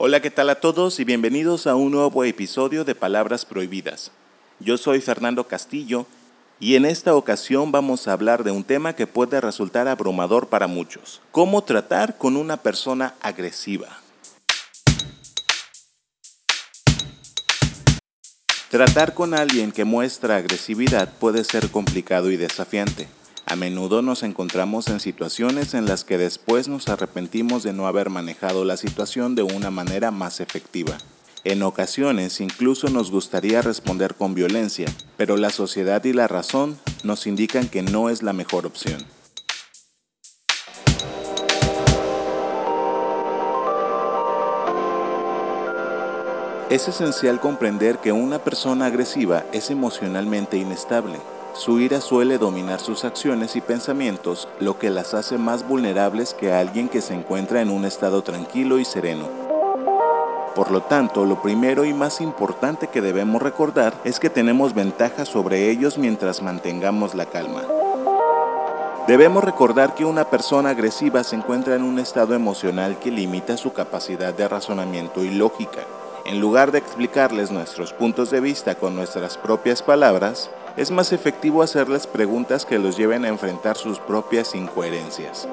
[0.00, 4.12] Hola, ¿qué tal a todos y bienvenidos a un nuevo episodio de Palabras Prohibidas?
[4.60, 6.06] Yo soy Fernando Castillo
[6.60, 10.68] y en esta ocasión vamos a hablar de un tema que puede resultar abrumador para
[10.68, 11.20] muchos.
[11.32, 13.88] ¿Cómo tratar con una persona agresiva?
[18.70, 23.08] Tratar con alguien que muestra agresividad puede ser complicado y desafiante.
[23.50, 28.10] A menudo nos encontramos en situaciones en las que después nos arrepentimos de no haber
[28.10, 30.98] manejado la situación de una manera más efectiva.
[31.44, 37.26] En ocasiones incluso nos gustaría responder con violencia, pero la sociedad y la razón nos
[37.26, 39.02] indican que no es la mejor opción.
[46.68, 51.18] Es esencial comprender que una persona agresiva es emocionalmente inestable
[51.54, 56.52] su ira suele dominar sus acciones y pensamientos, lo que las hace más vulnerables que
[56.52, 59.28] alguien que se encuentra en un estado tranquilo y sereno.
[60.54, 65.24] Por lo tanto, lo primero y más importante que debemos recordar es que tenemos ventaja
[65.24, 67.62] sobre ellos mientras mantengamos la calma.
[69.06, 73.72] Debemos recordar que una persona agresiva se encuentra en un estado emocional que limita su
[73.72, 75.80] capacidad de razonamiento y lógica.
[76.28, 81.62] En lugar de explicarles nuestros puntos de vista con nuestras propias palabras, es más efectivo
[81.62, 85.48] hacerles preguntas que los lleven a enfrentar sus propias incoherencias.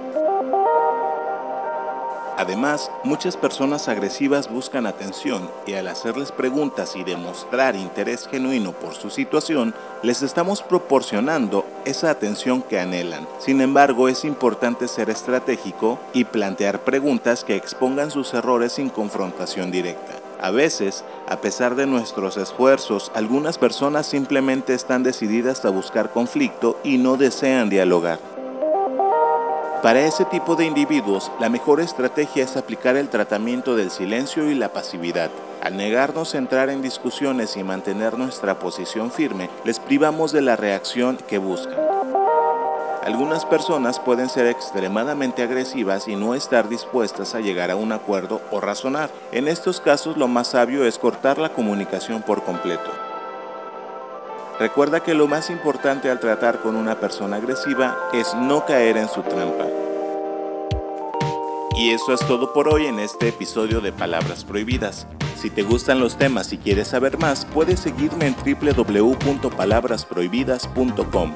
[2.36, 8.96] Además, muchas personas agresivas buscan atención y al hacerles preguntas y demostrar interés genuino por
[8.96, 13.26] su situación, les estamos proporcionando esa atención que anhelan.
[13.40, 19.72] Sin embargo, es importante ser estratégico y plantear preguntas que expongan sus errores sin confrontación
[19.72, 20.25] directa.
[20.42, 26.80] A veces, a pesar de nuestros esfuerzos, algunas personas simplemente están decididas a buscar conflicto
[26.84, 28.20] y no desean dialogar.
[29.82, 34.56] Para ese tipo de individuos, la mejor estrategia es aplicar el tratamiento del silencio y
[34.56, 35.30] la pasividad.
[35.62, 40.56] Al negarnos a entrar en discusiones y mantener nuestra posición firme, les privamos de la
[40.56, 41.85] reacción que buscan.
[43.06, 48.42] Algunas personas pueden ser extremadamente agresivas y no estar dispuestas a llegar a un acuerdo
[48.50, 49.12] o razonar.
[49.32, 52.90] En estos casos lo más sabio es cortar la comunicación por completo.
[54.60, 59.08] Recuerda que lo más importante al tratar con una persona agresiva es no caer en
[59.08, 59.68] su trampa.
[61.78, 65.06] Y eso es todo por hoy en este episodio de Palabras Prohibidas.
[65.36, 71.36] Si te gustan los temas y quieres saber más, puedes seguirme en www.palabrasprohibidas.com.